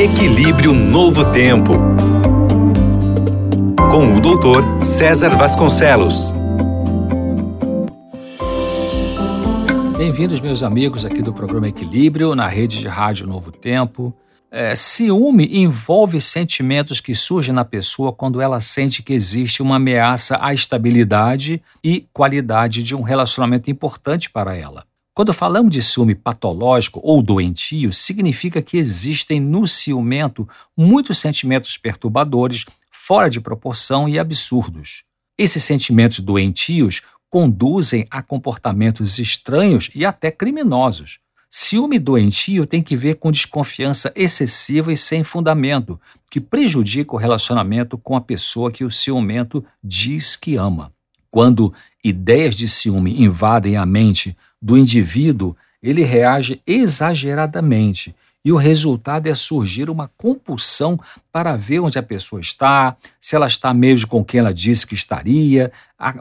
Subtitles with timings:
[0.00, 1.74] Equilíbrio Novo Tempo.
[3.92, 6.32] Com o doutor César Vasconcelos.
[9.98, 14.10] Bem-vindos, meus amigos, aqui do programa Equilíbrio, na rede de rádio Novo Tempo.
[14.50, 20.38] É, ciúme envolve sentimentos que surgem na pessoa quando ela sente que existe uma ameaça
[20.40, 24.89] à estabilidade e qualidade de um relacionamento importante para ela.
[25.20, 32.64] Quando falamos de ciúme patológico ou doentio, significa que existem no ciumento muitos sentimentos perturbadores,
[32.90, 35.04] fora de proporção e absurdos.
[35.36, 41.18] Esses sentimentos doentios conduzem a comportamentos estranhos e até criminosos.
[41.50, 46.00] Ciúme doentio tem que ver com desconfiança excessiva e sem fundamento,
[46.30, 50.94] que prejudica o relacionamento com a pessoa que o ciumento diz que ama.
[51.30, 58.14] Quando ideias de ciúme invadem a mente do indivíduo, ele reage exageradamente
[58.44, 60.98] e o resultado é surgir uma compulsão
[61.30, 64.94] para ver onde a pessoa está, se ela está mesmo com quem ela disse que
[64.94, 65.70] estaria,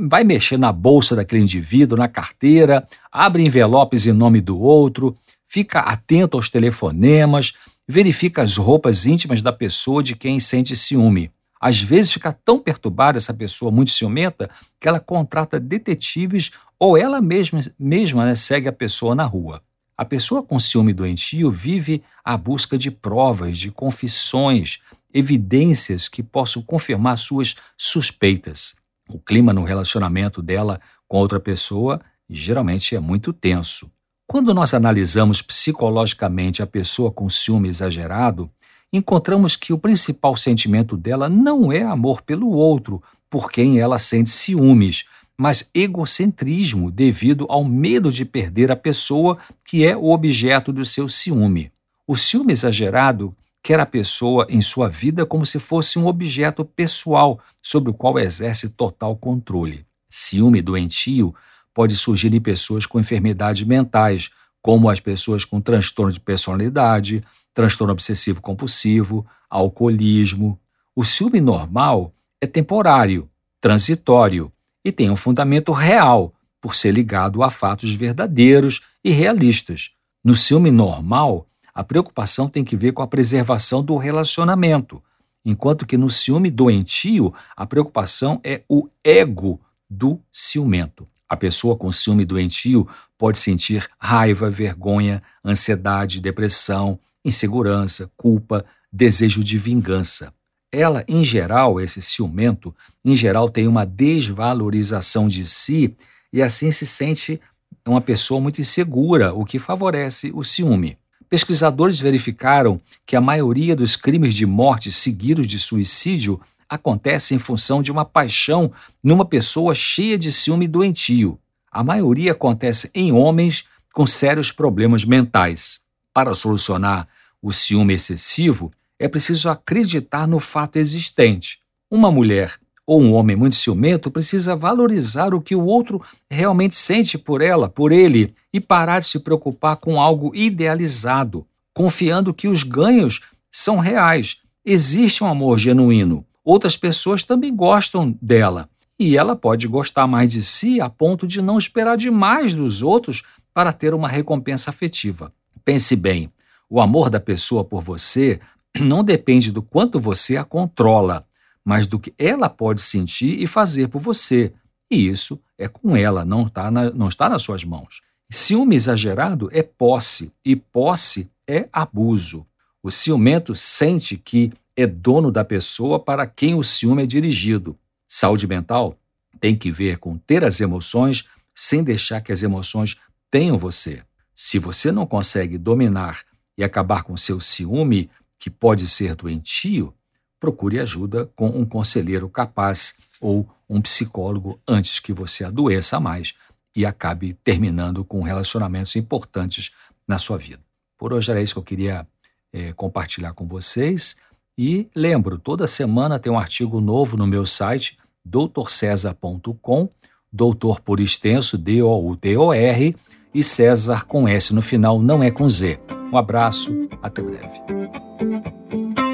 [0.00, 5.16] vai mexer na bolsa daquele indivíduo, na carteira, abre envelopes em nome do outro,
[5.46, 7.52] fica atento aos telefonemas,
[7.86, 11.30] verifica as roupas íntimas da pessoa de quem sente ciúme.
[11.60, 17.20] Às vezes fica tão perturbada essa pessoa muito ciumenta que ela contrata detetives ou ela
[17.20, 19.62] mesma, mesma né, segue a pessoa na rua.
[19.96, 24.78] A pessoa com ciúme doentio vive à busca de provas, de confissões,
[25.12, 28.76] evidências que possam confirmar suas suspeitas.
[29.08, 33.90] O clima no relacionamento dela com outra pessoa geralmente é muito tenso.
[34.26, 38.50] Quando nós analisamos psicologicamente a pessoa com ciúme exagerado,
[38.92, 44.30] encontramos que o principal sentimento dela não é amor pelo outro, por quem ela sente
[44.30, 45.06] ciúmes,
[45.38, 51.08] mas egocentrismo devido ao medo de perder a pessoa que é o objeto do seu
[51.08, 51.70] ciúme.
[52.04, 57.38] O ciúme exagerado quer a pessoa em sua vida como se fosse um objeto pessoal
[57.62, 59.86] sobre o qual exerce total controle.
[60.10, 61.32] Ciúme doentio
[61.72, 67.22] pode surgir em pessoas com enfermidades mentais, como as pessoas com transtorno de personalidade,
[67.54, 70.58] transtorno obsessivo compulsivo, alcoolismo.
[70.96, 74.50] O ciúme normal é temporário, transitório
[74.88, 79.90] e tem um fundamento real, por ser ligado a fatos verdadeiros e realistas.
[80.24, 85.02] No ciúme normal, a preocupação tem que ver com a preservação do relacionamento,
[85.44, 91.06] enquanto que no ciúme doentio, a preocupação é o ego do ciumento.
[91.28, 99.58] A pessoa com ciúme doentio pode sentir raiva, vergonha, ansiedade, depressão, insegurança, culpa, desejo de
[99.58, 100.32] vingança.
[100.70, 102.74] Ela, em geral, esse ciumento,
[103.04, 105.96] em geral, tem uma desvalorização de si
[106.32, 107.40] e assim se sente
[107.86, 110.98] uma pessoa muito insegura, o que favorece o ciúme.
[111.28, 117.82] Pesquisadores verificaram que a maioria dos crimes de morte seguidos de suicídio acontece em função
[117.82, 118.70] de uma paixão
[119.02, 121.38] numa pessoa cheia de ciúme doentio.
[121.70, 125.80] A maioria acontece em homens com sérios problemas mentais.
[126.12, 127.08] Para solucionar
[127.42, 131.60] o ciúme excessivo, é preciso acreditar no fato existente.
[131.90, 132.54] Uma mulher
[132.86, 137.68] ou um homem muito ciumento precisa valorizar o que o outro realmente sente por ela,
[137.68, 143.78] por ele, e parar de se preocupar com algo idealizado, confiando que os ganhos são
[143.78, 144.38] reais.
[144.64, 148.70] Existe um amor genuíno outras pessoas também gostam dela.
[148.98, 153.22] E ela pode gostar mais de si a ponto de não esperar demais dos outros
[153.52, 155.30] para ter uma recompensa afetiva.
[155.62, 156.32] Pense bem:
[156.70, 158.40] o amor da pessoa por você
[158.78, 161.26] não depende do quanto você a controla,
[161.64, 164.52] mas do que ela pode sentir e fazer por você.
[164.90, 168.00] E isso é com ela, não está, na, não está nas suas mãos.
[168.30, 172.46] Ciúme exagerado é posse, e posse é abuso.
[172.82, 177.76] O ciumento sente que é dono da pessoa para quem o ciúme é dirigido.
[178.06, 178.96] Saúde mental
[179.40, 182.96] tem que ver com ter as emoções sem deixar que as emoções
[183.30, 184.02] tenham você.
[184.34, 186.22] Se você não consegue dominar
[186.56, 189.94] e acabar com seu ciúme, que pode ser doentio,
[190.38, 196.34] procure ajuda com um conselheiro capaz ou um psicólogo antes que você adoeça mais
[196.74, 199.72] e acabe terminando com relacionamentos importantes
[200.06, 200.62] na sua vida.
[200.96, 202.06] Por hoje era isso que eu queria
[202.52, 204.16] é, compartilhar com vocês.
[204.56, 209.88] E lembro, toda semana tem um artigo novo no meu site, doutorcesar.com,
[210.32, 212.96] doutor por extenso, D-O-U-T-O-R,
[213.34, 215.97] e César com S no final, não é com Z.
[216.12, 219.07] Um abraço, até breve.